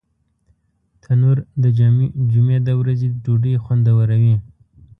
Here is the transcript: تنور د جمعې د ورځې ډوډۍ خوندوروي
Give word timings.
تنور 1.03 1.37
د 1.63 1.65
جمعې 2.31 2.57
د 2.67 2.69
ورځې 2.79 3.07
ډوډۍ 3.23 3.53
خوندوروي 3.63 4.35